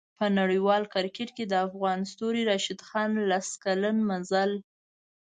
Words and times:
په 0.17 0.25
نړیوال 0.39 0.83
کریکټ 0.93 1.29
کې 1.35 1.45
د 1.47 1.53
افغان 1.67 1.99
ستوري 2.11 2.43
راشد 2.49 2.79
خان 2.87 3.11
لس 3.29 3.47
کلن 3.63 3.97
مزل 4.09 4.51